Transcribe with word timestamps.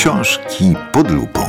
Książki 0.00 0.74
pod 0.92 1.10
lupą. 1.10 1.40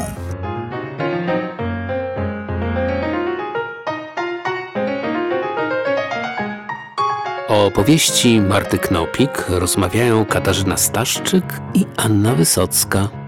O 7.47 7.65
opowieści 7.65 8.41
Marty 8.41 8.77
Knopik 8.77 9.45
rozmawiają 9.49 10.25
Katarzyna 10.25 10.77
Staszczyk 10.77 11.43
i 11.73 11.85
Anna 11.97 12.35
Wysocka. 12.35 13.20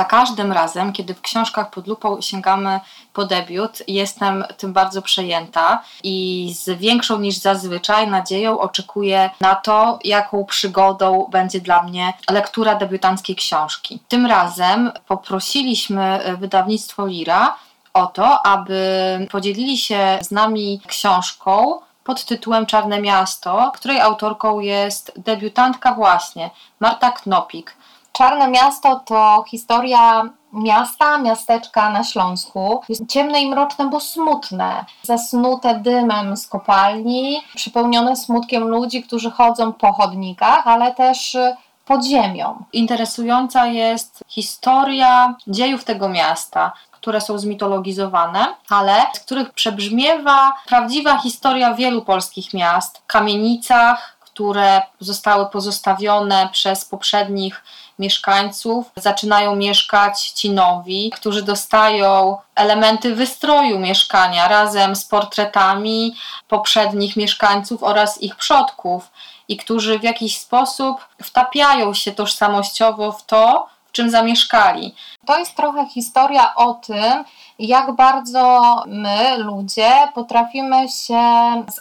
Za 0.00 0.04
każdym 0.04 0.52
razem, 0.52 0.92
kiedy 0.92 1.14
w 1.14 1.20
książkach 1.20 1.70
pod 1.70 1.86
lupą 1.86 2.20
sięgamy 2.20 2.80
po 3.12 3.24
debiut, 3.24 3.82
jestem 3.88 4.44
tym 4.56 4.72
bardzo 4.72 5.02
przejęta 5.02 5.82
i 6.02 6.54
z 6.56 6.78
większą 6.78 7.18
niż 7.18 7.36
zazwyczaj 7.36 8.08
nadzieją 8.08 8.58
oczekuję 8.58 9.30
na 9.40 9.54
to, 9.54 9.98
jaką 10.04 10.44
przygodą 10.44 11.28
będzie 11.30 11.60
dla 11.60 11.82
mnie 11.82 12.12
lektura 12.30 12.74
debiutanckiej 12.74 13.36
książki. 13.36 13.98
Tym 14.08 14.26
razem 14.26 14.92
poprosiliśmy 15.06 16.36
wydawnictwo 16.38 17.06
Lira 17.06 17.56
o 17.94 18.06
to, 18.06 18.46
aby 18.46 19.26
podzielili 19.30 19.78
się 19.78 20.18
z 20.22 20.30
nami 20.30 20.80
książką 20.86 21.80
pod 22.04 22.24
tytułem 22.24 22.66
Czarne 22.66 23.00
Miasto, 23.00 23.72
której 23.74 24.00
autorką 24.00 24.60
jest 24.60 25.12
debiutantka 25.16 25.94
właśnie 25.94 26.50
Marta 26.80 27.10
Knopik. 27.10 27.76
Czarne 28.12 28.48
Miasto 28.48 29.00
to 29.04 29.44
historia 29.48 30.22
miasta, 30.52 31.18
miasteczka 31.18 31.90
na 31.90 32.04
Śląsku. 32.04 32.80
Jest 32.88 33.06
ciemne 33.08 33.40
i 33.40 33.50
mroczne, 33.50 33.88
bo 33.90 34.00
smutne. 34.00 34.84
Zasnute 35.02 35.74
dymem 35.74 36.36
z 36.36 36.46
kopalni, 36.48 37.42
przepełnione 37.54 38.16
smutkiem 38.16 38.68
ludzi, 38.68 39.02
którzy 39.02 39.30
chodzą 39.30 39.72
po 39.72 39.92
chodnikach, 39.92 40.66
ale 40.66 40.94
też 40.94 41.36
pod 41.84 42.04
ziemią. 42.04 42.64
Interesująca 42.72 43.66
jest 43.66 44.24
historia 44.28 45.34
dziejów 45.46 45.84
tego 45.84 46.08
miasta, 46.08 46.72
które 46.90 47.20
są 47.20 47.38
zmitologizowane, 47.38 48.46
ale 48.68 49.02
z 49.14 49.20
których 49.20 49.52
przebrzmiewa 49.52 50.52
prawdziwa 50.66 51.18
historia 51.18 51.74
wielu 51.74 52.02
polskich 52.02 52.54
miast, 52.54 53.02
kamienicach, 53.06 54.16
które 54.20 54.82
zostały 55.00 55.46
pozostawione 55.46 56.48
przez 56.52 56.84
poprzednich 56.84 57.62
mieszkańców. 58.00 58.90
Zaczynają 58.96 59.56
mieszkać 59.56 60.30
ci 60.30 60.50
nowi, 60.50 61.10
którzy 61.10 61.42
dostają 61.42 62.36
elementy 62.54 63.14
wystroju 63.14 63.78
mieszkania 63.78 64.48
razem 64.48 64.96
z 64.96 65.04
portretami 65.04 66.14
poprzednich 66.48 67.16
mieszkańców 67.16 67.82
oraz 67.82 68.22
ich 68.22 68.36
przodków 68.36 69.10
i 69.48 69.56
którzy 69.56 69.98
w 69.98 70.02
jakiś 70.02 70.38
sposób 70.38 71.08
wtapiają 71.22 71.94
się 71.94 72.12
tożsamościowo 72.12 73.12
w 73.12 73.26
to, 73.26 73.66
w 73.86 73.92
czym 73.92 74.10
zamieszkali. 74.10 74.94
To 75.26 75.38
jest 75.38 75.56
trochę 75.56 75.86
historia 75.86 76.54
o 76.54 76.74
tym, 76.74 77.24
jak 77.58 77.92
bardzo 77.92 78.74
my, 78.86 79.38
ludzie, 79.38 79.92
potrafimy 80.14 80.88
się 80.88 81.22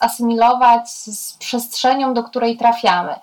zasymilować 0.01 0.89
z 0.89 1.33
przestrzenią, 1.33 2.13
do 2.13 2.23
której 2.23 2.57
trafiamy. 2.57 3.15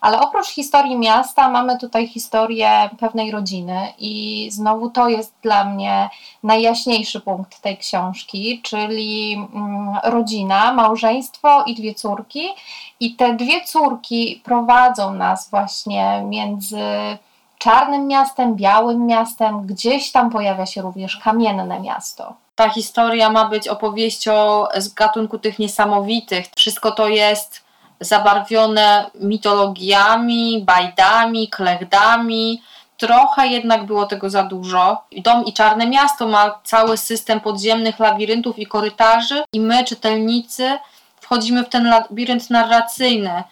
Ale 0.00 0.20
oprócz 0.20 0.48
historii 0.48 0.96
miasta 0.96 1.50
mamy 1.50 1.78
tutaj 1.78 2.08
historię 2.08 2.90
pewnej 3.00 3.30
rodziny 3.30 3.92
i 3.98 4.48
znowu 4.50 4.90
to 4.90 5.08
jest 5.08 5.34
dla 5.42 5.64
mnie 5.64 6.10
najjaśniejszy 6.42 7.20
punkt 7.20 7.60
tej 7.60 7.78
książki, 7.78 8.60
czyli 8.62 9.34
mm, 9.34 9.98
rodzina, 10.04 10.72
małżeństwo 10.72 11.64
i 11.64 11.74
dwie 11.74 11.94
córki. 11.94 12.48
I 13.00 13.16
te 13.16 13.34
dwie 13.34 13.64
córki 13.64 14.40
prowadzą 14.44 15.14
nas 15.14 15.50
właśnie 15.50 16.22
między 16.26 16.78
czarnym 17.58 18.06
miastem, 18.06 18.54
białym 18.54 19.06
miastem, 19.06 19.66
gdzieś 19.66 20.12
tam 20.12 20.30
pojawia 20.30 20.66
się 20.66 20.82
również 20.82 21.16
kamienne 21.16 21.80
miasto. 21.80 22.34
Ta 22.54 22.70
historia 22.70 23.30
ma 23.30 23.44
być 23.44 23.68
opowieścią 23.68 24.64
z 24.76 24.88
gatunku 24.94 25.38
tych 25.38 25.58
niesamowitych. 25.58 26.46
Wszystko 26.56 26.92
to 26.92 27.08
jest 27.08 27.67
zabarwione 28.00 29.10
mitologiami, 29.14 30.62
bajdami, 30.66 31.48
klechdami. 31.48 32.62
Trochę 32.96 33.46
jednak 33.46 33.86
było 33.86 34.06
tego 34.06 34.30
za 34.30 34.42
dużo. 34.42 35.04
Dom 35.12 35.44
i 35.44 35.52
Czarne 35.52 35.86
Miasto 35.86 36.28
ma 36.28 36.60
cały 36.64 36.96
system 36.96 37.40
podziemnych 37.40 37.98
labiryntów 37.98 38.58
i 38.58 38.66
korytarzy, 38.66 39.42
i 39.52 39.60
my, 39.60 39.84
czytelnicy, 39.84 40.78
wchodzimy 41.20 41.64
w 41.64 41.68
ten 41.68 41.90
labirynt 41.90 42.50
narracyjny. 42.50 43.42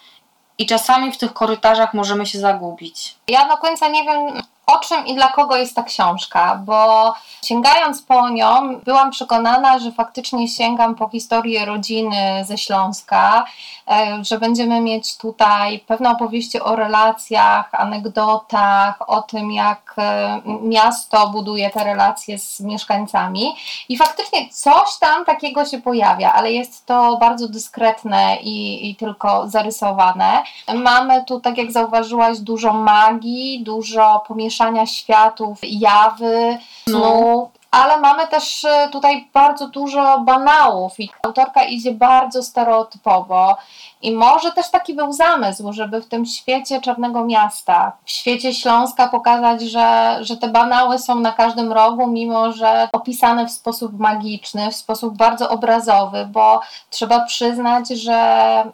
I 0.59 0.67
czasami 0.67 1.13
w 1.13 1.19
tych 1.19 1.33
korytarzach 1.33 1.95
możemy 1.95 2.27
się 2.27 2.39
zagubić. 2.39 3.17
Ja 3.29 3.49
do 3.49 3.57
końca 3.57 3.89
nie 3.89 4.05
wiem, 4.05 4.43
o 4.67 4.79
czym 4.79 5.07
i 5.07 5.15
dla 5.15 5.29
kogo 5.29 5.57
jest 5.57 5.75
ta 5.75 5.83
książka, 5.83 6.61
bo 6.65 7.15
sięgając 7.45 8.03
po 8.03 8.29
nią, 8.29 8.81
byłam 8.85 9.11
przekonana, 9.11 9.79
że 9.79 9.93
faktycznie 9.93 10.49
sięgam 10.49 10.95
po 10.95 11.09
historię 11.09 11.65
rodziny 11.65 12.45
ze 12.45 12.59
Śląska, 12.59 13.45
e, 13.91 14.25
że 14.25 14.39
będziemy 14.39 14.81
mieć 14.81 15.17
tutaj 15.17 15.79
pewne 15.79 16.11
opowieści 16.11 16.61
o 16.61 16.77
relacjach, 16.77 17.69
anegdotach, 17.73 19.09
o 19.09 19.23
tym, 19.23 19.53
jak 19.53 19.95
e, 19.99 20.41
miasto 20.63 21.29
buduje 21.29 21.71
te 21.71 21.85
relacje 21.85 22.39
z 22.39 22.61
mieszkańcami. 22.61 23.55
I 23.89 23.97
faktycznie 23.97 24.49
coś 24.51 24.99
tam 25.01 25.25
takiego 25.25 25.65
się 25.65 25.81
pojawia, 25.81 26.33
ale 26.33 26.53
jest 26.53 26.87
to 26.87 27.17
bardzo 27.17 27.49
dyskretne 27.49 28.37
i, 28.37 28.91
i 28.91 28.97
tylko 28.97 29.49
zarysowane. 29.49 30.43
Mamy 30.75 31.25
tu, 31.25 31.41
tak 31.41 31.59
jak 31.59 31.73
zauważyłaś, 31.73 32.39
dużo 32.39 32.73
magii, 32.73 33.63
dużo 33.65 34.23
pomieszczenia 34.29 34.56
mieszania 34.57 34.87
światów, 34.87 35.59
jawy, 35.63 36.59
snu. 36.89 36.99
No. 36.99 37.51
Ale 37.71 38.01
mamy 38.01 38.27
też 38.27 38.65
e, 38.65 38.89
tutaj 38.93 39.29
bardzo 39.35 39.69
dużo 39.69 40.19
banałów 40.19 41.01
i 41.01 41.11
autorka 41.23 41.65
idzie 41.65 41.93
bardzo 41.93 42.43
stereotypowo. 42.43 43.57
I 44.03 44.13
może 44.13 44.53
też 44.53 44.71
taki 44.71 44.95
był 44.95 45.13
zamysł, 45.13 45.73
żeby 45.73 46.03
w 46.03 46.09
tym 46.09 46.27
świecie 46.27 46.81
Czarnego 46.81 47.25
Miasta, 47.25 47.93
w 48.05 48.11
świecie 48.11 48.55
Śląska 48.55 49.09
pokazać, 49.09 49.63
że, 49.63 50.19
że 50.21 50.37
te 50.37 50.49
banały 50.49 50.99
są 50.99 51.15
na 51.15 51.33
każdym 51.33 51.73
rogu, 51.73 52.07
mimo 52.07 52.53
że 52.53 52.89
opisane 52.93 53.47
w 53.47 53.51
sposób 53.51 53.99
magiczny, 53.99 54.71
w 54.71 54.77
sposób 54.77 55.17
bardzo 55.17 55.51
obrazowy, 55.51 56.29
bo 56.33 56.61
trzeba 56.91 57.25
przyznać, 57.25 57.89
że 57.89 58.15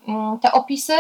mm, 0.09 0.39
te 0.39 0.53
opisy 0.53 0.95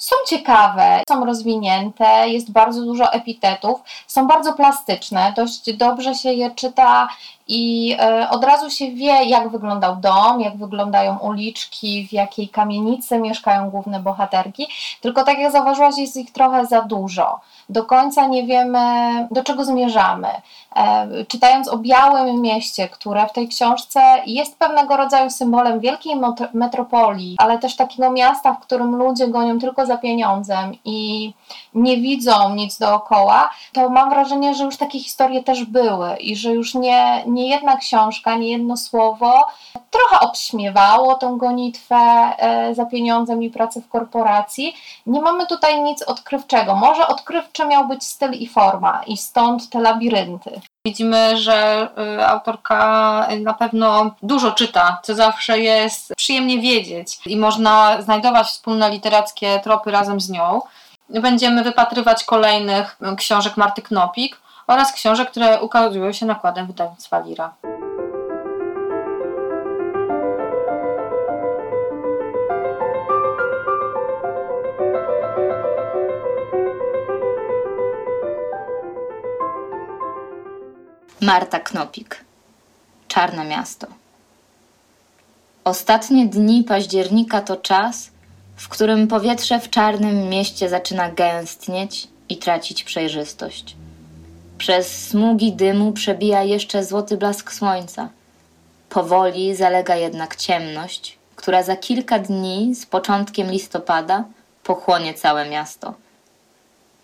są 0.00 0.16
ciekawe, 0.26 1.02
są 1.08 1.24
rozwinięte, 1.24 2.28
jest 2.28 2.52
bardzo 2.52 2.84
dużo 2.84 3.12
epitetów, 3.12 3.80
są 4.06 4.26
bardzo 4.26 4.52
plastyczne, 4.52 5.32
dość 5.36 5.72
dobrze 5.76 6.14
się 6.14 6.32
je 6.32 6.50
czyta 6.50 7.08
i 7.52 7.96
e, 7.98 8.30
od 8.30 8.44
razu 8.44 8.70
się 8.70 8.90
wie, 8.90 9.24
jak 9.24 9.48
wyglądał 9.48 9.96
dom, 9.96 10.40
jak 10.40 10.56
wyglądają 10.56 11.18
uliczki, 11.18 12.06
w 12.08 12.12
jakiej 12.12 12.48
kamienicy 12.48 13.18
mieszkają 13.18 13.70
główne 13.70 14.00
bohaterki. 14.00 14.68
Tylko 15.00 15.24
tak 15.24 15.38
jak 15.38 15.52
zauważyłaś, 15.52 15.98
jest 15.98 16.16
ich 16.16 16.32
trochę 16.32 16.66
za 16.66 16.82
dużo. 16.82 17.40
Do 17.68 17.84
końca 17.84 18.26
nie 18.26 18.46
wiemy, 18.46 18.80
do 19.30 19.44
czego 19.44 19.64
zmierzamy. 19.64 20.28
E, 20.76 21.24
czytając 21.24 21.68
o 21.68 21.78
Białym 21.78 22.40
Mieście, 22.40 22.88
które 22.88 23.26
w 23.26 23.32
tej 23.32 23.48
książce 23.48 24.00
jest 24.26 24.58
pewnego 24.58 24.96
rodzaju 24.96 25.30
symbolem 25.30 25.80
wielkiej 25.80 26.14
metropolii, 26.54 27.36
ale 27.38 27.58
też 27.58 27.76
takiego 27.76 28.10
miasta, 28.10 28.54
w 28.54 28.60
którym 28.60 28.96
ludzie 28.96 29.28
gonią 29.28 29.58
tylko 29.58 29.86
za 29.86 29.96
pieniądzem 29.96 30.72
i 30.84 31.32
nie 31.74 31.96
widzą 31.96 32.54
nic 32.54 32.78
dookoła, 32.78 33.50
to 33.72 33.90
mam 33.90 34.10
wrażenie, 34.10 34.54
że 34.54 34.64
już 34.64 34.76
takie 34.76 34.98
historie 35.00 35.42
też 35.42 35.64
były 35.64 36.16
i 36.16 36.36
że 36.36 36.50
już 36.52 36.74
nie, 36.74 37.24
nie 37.26 37.39
jedna 37.48 37.76
książka, 37.76 38.36
nie 38.36 38.50
jedno 38.50 38.76
słowo 38.76 39.44
trochę 39.90 40.20
obśmiewało 40.20 41.14
tą 41.14 41.38
gonitwę 41.38 41.96
e, 41.96 42.74
za 42.74 42.86
pieniądzem 42.86 43.42
i 43.42 43.50
pracę 43.50 43.80
w 43.80 43.88
korporacji. 43.88 44.74
Nie 45.06 45.20
mamy 45.20 45.46
tutaj 45.46 45.82
nic 45.82 46.02
odkrywczego. 46.02 46.74
Może 46.74 47.06
odkrywczy 47.06 47.66
miał 47.66 47.88
być 47.88 48.04
styl 48.04 48.32
i 48.32 48.48
forma 48.48 49.02
i 49.06 49.16
stąd 49.16 49.70
te 49.70 49.80
labirynty. 49.80 50.60
Widzimy, 50.86 51.36
że 51.36 51.88
y, 52.18 52.26
autorka 52.26 53.28
na 53.40 53.54
pewno 53.54 54.10
dużo 54.22 54.52
czyta, 54.52 55.00
co 55.02 55.14
zawsze 55.14 55.60
jest 55.60 56.14
przyjemnie 56.16 56.60
wiedzieć 56.60 57.18
i 57.26 57.36
można 57.36 58.02
znajdować 58.02 58.46
wspólne 58.46 58.90
literackie 58.90 59.60
tropy 59.64 59.90
razem 59.90 60.20
z 60.20 60.30
nią. 60.30 60.60
Będziemy 61.08 61.64
wypatrywać 61.64 62.24
kolejnych 62.24 62.98
książek 63.16 63.56
Marty 63.56 63.82
Knopik 63.82 64.40
oraz 64.70 64.92
książek, 64.92 65.30
które 65.30 65.60
ukazują 65.60 66.12
się 66.12 66.26
nakładem 66.26 66.66
wydawnictwa 66.66 67.20
Lira. 67.20 67.54
Marta 81.20 81.60
Knopik. 81.60 82.24
Czarne 83.08 83.44
miasto. 83.44 83.86
Ostatnie 85.64 86.26
dni 86.26 86.64
października 86.64 87.40
to 87.40 87.56
czas, 87.56 88.10
w 88.56 88.68
którym 88.68 89.08
powietrze 89.08 89.60
w 89.60 89.70
czarnym 89.70 90.28
mieście 90.28 90.68
zaczyna 90.68 91.10
gęstnieć 91.10 92.08
i 92.28 92.36
tracić 92.36 92.84
przejrzystość. 92.84 93.76
Przez 94.60 95.08
smugi 95.08 95.52
dymu 95.52 95.92
przebija 95.92 96.42
jeszcze 96.42 96.84
złoty 96.84 97.16
blask 97.16 97.52
słońca. 97.52 98.08
Powoli 98.88 99.56
zalega 99.56 99.96
jednak 99.96 100.36
ciemność, 100.36 101.18
która 101.36 101.62
za 101.62 101.76
kilka 101.76 102.18
dni 102.18 102.74
z 102.74 102.86
początkiem 102.86 103.50
listopada 103.50 104.24
pochłonie 104.64 105.14
całe 105.14 105.48
miasto. 105.48 105.94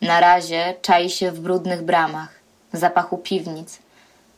Na 0.00 0.20
razie 0.20 0.74
czai 0.82 1.10
się 1.10 1.32
w 1.32 1.40
brudnych 1.40 1.82
bramach, 1.82 2.28
zapachu 2.72 3.18
piwnic, 3.18 3.78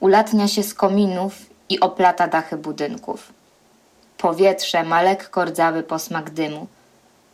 ulatnia 0.00 0.48
się 0.48 0.62
z 0.62 0.74
kominów 0.74 1.32
i 1.68 1.80
oplata 1.80 2.28
dachy 2.28 2.56
budynków. 2.56 3.32
Powietrze 4.18 4.82
ma 4.82 5.02
lekko 5.02 5.44
rdzawy 5.44 5.82
posmak 5.82 6.30
dymu, 6.30 6.66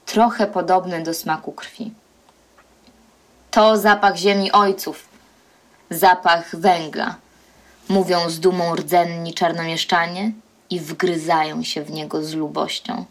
trochę 0.07 0.47
podobny 0.47 1.03
do 1.03 1.15
smaku 1.15 1.53
krwi. 1.53 1.93
To 3.51 3.77
zapach 3.77 4.17
ziemi 4.17 4.53
ojców, 4.53 5.14
zapach 5.95 6.57
węgla, 6.57 7.17
mówią 7.89 8.31
z 8.31 8.41
dumą 8.41 8.75
rdzenni 8.75 9.35
czarnomieszczanie 9.35 10.33
i 10.71 10.81
wgryzają 10.81 11.63
się 11.63 11.83
w 11.83 11.91
niego 11.91 12.25
z 12.25 12.35
lubością. 12.35 13.05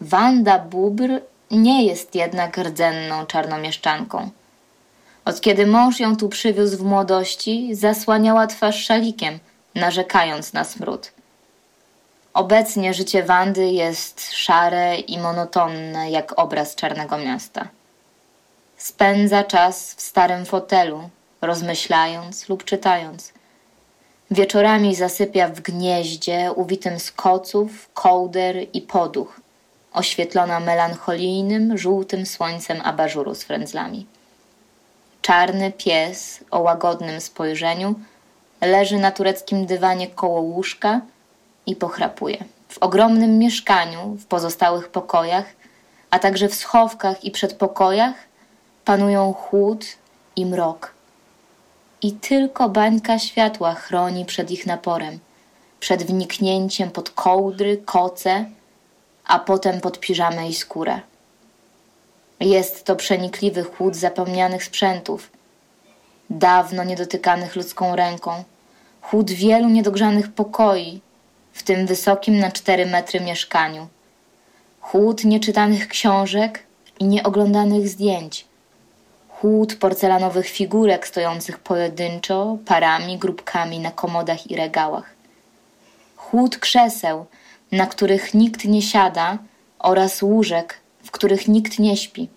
Wanda 0.00 0.58
Bubr 0.58 1.08
nie 1.50 1.86
jest 1.86 2.14
jednak 2.14 2.58
rdzenną 2.58 3.26
czarnomieszczanką. 3.26 4.30
Od 5.24 5.40
kiedy 5.40 5.66
mąż 5.66 6.00
ją 6.00 6.16
tu 6.16 6.28
przywiózł 6.28 6.78
w 6.78 6.84
młodości, 6.84 7.74
zasłaniała 7.74 8.46
twarz 8.46 8.84
szalikiem, 8.84 9.38
narzekając 9.74 10.52
na 10.52 10.64
smród. 10.64 11.12
Obecnie 12.34 12.94
życie 12.94 13.22
Wandy 13.22 13.66
jest 13.66 14.32
szare 14.32 14.96
i 14.96 15.18
monotonne 15.18 16.10
jak 16.10 16.38
obraz 16.38 16.74
czarnego 16.74 17.18
miasta. 17.18 17.68
Spędza 18.76 19.44
czas 19.44 19.94
w 19.94 20.02
starym 20.02 20.46
fotelu, 20.46 21.10
rozmyślając 21.42 22.48
lub 22.48 22.64
czytając. 22.64 23.32
Wieczorami 24.30 24.94
zasypia 24.94 25.48
w 25.48 25.60
gnieździe 25.60 26.52
uwitym 26.56 27.00
z 27.00 27.12
koców, 27.12 27.88
kołder 27.94 28.56
i 28.72 28.80
poduch, 28.80 29.40
oświetlona 29.92 30.60
melancholijnym, 30.60 31.78
żółtym 31.78 32.26
słońcem 32.26 32.80
abażuru 32.84 33.34
z 33.34 33.42
frędzlami. 33.42 34.06
Czarny 35.22 35.72
pies 35.72 36.44
o 36.50 36.60
łagodnym 36.60 37.20
spojrzeniu 37.20 37.94
leży 38.60 38.98
na 38.98 39.10
tureckim 39.10 39.66
dywanie 39.66 40.08
koło 40.08 40.40
łóżka 40.40 41.00
i 41.66 41.76
pochrapuje. 41.76 42.44
W 42.68 42.78
ogromnym 42.78 43.38
mieszkaniu, 43.38 44.16
w 44.20 44.26
pozostałych 44.26 44.88
pokojach, 44.88 45.44
a 46.10 46.18
także 46.18 46.48
w 46.48 46.54
schowkach 46.54 47.24
i 47.24 47.30
przedpokojach 47.30 48.14
panują 48.84 49.32
chłód 49.32 49.86
i 50.36 50.46
mrok. 50.46 50.94
I 52.02 52.12
tylko 52.12 52.68
bańka 52.68 53.18
światła 53.18 53.74
chroni 53.74 54.24
przed 54.24 54.50
ich 54.50 54.66
naporem, 54.66 55.18
przed 55.80 56.02
wniknięciem 56.02 56.90
pod 56.90 57.10
kołdry, 57.10 57.82
koce, 57.84 58.44
a 59.24 59.38
potem 59.38 59.80
pod 59.80 60.00
piżamę 60.00 60.48
i 60.48 60.54
skórę. 60.54 61.00
Jest 62.40 62.84
to 62.84 62.96
przenikliwy 62.96 63.62
chłód 63.62 63.96
zapomnianych 63.96 64.64
sprzętów, 64.64 65.30
dawno 66.30 66.84
niedotykanych 66.84 67.56
ludzką 67.56 67.96
ręką, 67.96 68.44
chłód 69.02 69.30
wielu 69.30 69.68
niedogrzanych 69.68 70.32
pokoi, 70.32 71.00
w 71.52 71.62
tym 71.62 71.86
wysokim 71.86 72.38
na 72.38 72.50
cztery 72.50 72.86
metry 72.86 73.20
mieszkaniu, 73.20 73.88
chłód 74.80 75.24
nieczytanych 75.24 75.88
książek 75.88 76.62
i 76.98 77.04
nieoglądanych 77.04 77.88
zdjęć, 77.88 78.46
chłód 79.42 79.74
porcelanowych 79.74 80.48
figurek 80.48 81.06
stojących 81.06 81.58
pojedynczo, 81.58 82.58
parami, 82.66 83.18
grupkami 83.18 83.78
na 83.80 83.90
komodach 83.90 84.50
i 84.50 84.56
regałach, 84.56 85.14
chłód 86.16 86.58
krzeseł, 86.58 87.26
na 87.72 87.86
których 87.86 88.34
nikt 88.34 88.64
nie 88.64 88.82
siada, 88.82 89.38
oraz 89.78 90.22
łóżek, 90.22 90.78
w 91.04 91.10
których 91.10 91.48
nikt 91.48 91.78
nie 91.78 91.96
śpi. 91.96 92.28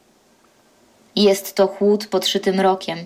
Jest 1.16 1.56
to 1.56 1.68
chłód 1.68 2.07
podszyty 2.07 2.54
mrokiem, 2.54 2.98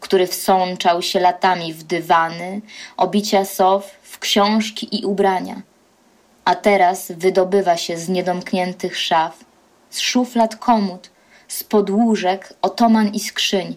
który 0.00 0.26
wsączał 0.26 1.02
się 1.02 1.20
latami 1.20 1.74
w 1.74 1.82
dywany, 1.82 2.60
obicia 2.96 3.44
sow, 3.44 3.90
w 4.02 4.18
książki 4.18 5.00
i 5.00 5.04
ubrania, 5.04 5.62
a 6.44 6.54
teraz 6.54 7.12
wydobywa 7.12 7.76
się 7.76 7.98
z 7.98 8.08
niedomkniętych 8.08 8.98
szaf, 8.98 9.44
z 9.90 10.00
szuflad 10.00 10.56
komód, 10.56 11.10
z 11.48 11.64
podłóżek, 11.64 12.54
otoman 12.62 13.14
i 13.14 13.20
skrzyń. 13.20 13.76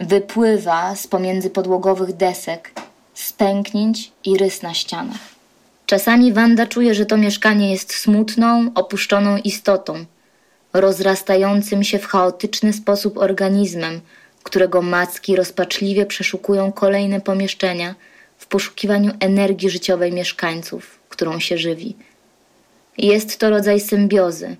Wypływa 0.00 0.96
z 0.96 1.06
pomiędzy 1.06 1.50
podłogowych 1.50 2.12
desek, 2.12 2.70
z 3.14 3.32
pęknięć 3.32 4.12
i 4.24 4.38
rys 4.38 4.62
na 4.62 4.74
ścianach. 4.74 5.18
Czasami 5.86 6.32
Wanda 6.32 6.66
czuje, 6.66 6.94
że 6.94 7.06
to 7.06 7.16
mieszkanie 7.16 7.70
jest 7.70 7.94
smutną, 7.94 8.70
opuszczoną 8.74 9.36
istotą, 9.36 10.04
rozrastającym 10.72 11.84
się 11.84 11.98
w 11.98 12.06
chaotyczny 12.06 12.72
sposób 12.72 13.18
organizmem, 13.18 14.00
którego 14.42 14.82
macki 14.82 15.36
rozpaczliwie 15.36 16.06
przeszukują 16.06 16.72
kolejne 16.72 17.20
pomieszczenia 17.20 17.94
w 18.38 18.46
poszukiwaniu 18.46 19.12
energii 19.20 19.70
życiowej 19.70 20.12
mieszkańców, 20.12 20.98
którą 21.08 21.40
się 21.40 21.58
żywi. 21.58 21.96
Jest 22.98 23.38
to 23.38 23.50
rodzaj 23.50 23.80
symbiozy, 23.80 24.56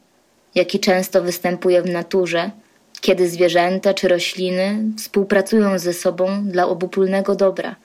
jaki 0.54 0.80
często 0.80 1.22
występuje 1.22 1.82
w 1.82 1.90
naturze, 1.90 2.50
kiedy 3.00 3.28
zwierzęta 3.28 3.94
czy 3.94 4.08
rośliny 4.08 4.78
współpracują 4.98 5.78
ze 5.78 5.92
sobą 5.92 6.44
dla 6.44 6.66
obopólnego 6.68 7.34
dobra. 7.34 7.76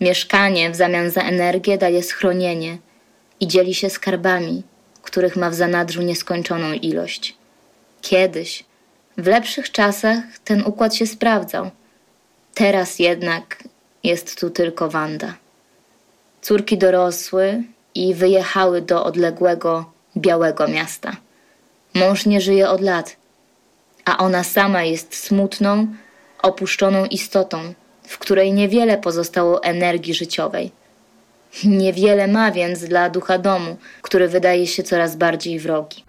Mieszkanie 0.00 0.70
w 0.70 0.76
zamian 0.76 1.10
za 1.10 1.22
energię 1.22 1.78
daje 1.78 2.02
schronienie 2.02 2.78
i 3.40 3.46
dzieli 3.46 3.74
się 3.74 3.90
skarbami, 3.90 4.62
których 5.02 5.36
ma 5.36 5.50
w 5.50 5.54
zanadrzu 5.54 6.02
nieskończoną 6.02 6.72
ilość. 6.72 7.36
Kiedyś, 8.02 8.64
w 9.18 9.26
lepszych 9.26 9.72
czasach, 9.72 10.18
ten 10.44 10.62
układ 10.66 10.94
się 10.94 11.06
sprawdzał. 11.06 11.70
Teraz 12.54 12.98
jednak 12.98 13.64
jest 14.04 14.40
tu 14.40 14.50
tylko 14.50 14.88
Wanda. 14.88 15.34
Córki 16.42 16.78
dorosły 16.78 17.62
i 17.94 18.14
wyjechały 18.14 18.82
do 18.82 19.04
odległego, 19.04 19.92
białego 20.16 20.68
miasta. 20.68 21.16
Mąż 21.94 22.26
nie 22.26 22.40
żyje 22.40 22.68
od 22.68 22.80
lat, 22.80 23.16
a 24.04 24.18
ona 24.18 24.44
sama 24.44 24.82
jest 24.82 25.14
smutną, 25.14 25.86
opuszczoną 26.42 27.04
istotą, 27.04 27.74
w 28.02 28.18
której 28.18 28.52
niewiele 28.52 28.98
pozostało 28.98 29.62
energii 29.62 30.14
życiowej. 30.14 30.70
Niewiele 31.64 32.28
ma 32.28 32.52
więc 32.52 32.84
dla 32.84 33.10
ducha 33.10 33.38
domu, 33.38 33.76
który 34.02 34.28
wydaje 34.28 34.66
się 34.66 34.82
coraz 34.82 35.16
bardziej 35.16 35.58
wrogi. 35.58 36.04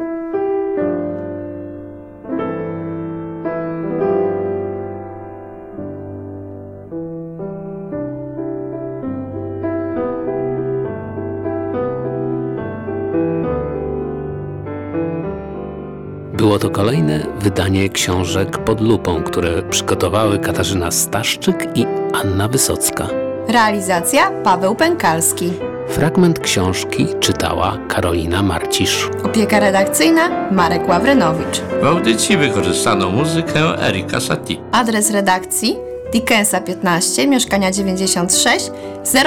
Było 16.41 16.60
to 16.60 16.69
kolejne 16.69 17.25
wydanie 17.39 17.89
książek 17.89 18.57
pod 18.57 18.81
lupą, 18.81 19.24
które 19.24 19.63
przygotowały 19.63 20.39
Katarzyna 20.39 20.91
Staszczyk 20.91 21.67
i 21.75 21.86
Anna 22.13 22.48
Wysocka. 22.48 23.07
Realizacja 23.48 24.31
Paweł 24.31 24.75
Pękalski. 24.75 25.53
Fragment 25.88 26.39
książki 26.39 27.07
czytała 27.19 27.77
Karolina 27.88 28.43
Marcisz. 28.43 29.10
Opieka 29.24 29.60
redakcyjna 29.60 30.51
Marek 30.51 30.89
Ławrynowicz. 30.89 31.62
W 31.81 31.86
audycji 31.86 32.38
wykorzystano 32.38 33.10
muzykę 33.10 33.88
Erika 33.88 34.19
Satie. 34.19 34.55
Adres 34.71 35.12
redakcji 35.12 35.90
Dickensa 36.12 36.62
15, 36.62 37.27
mieszkania 37.27 37.72
96, 37.72 38.72